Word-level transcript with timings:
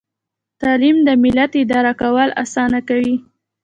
تعلیم 0.61 0.97
د 1.07 1.09
ملت 1.23 1.51
اداره 1.63 1.93
کول 2.01 2.29
اسانه 2.43 2.79
کوي. 2.89 3.15